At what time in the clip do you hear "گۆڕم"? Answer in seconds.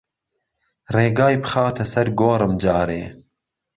2.19-2.53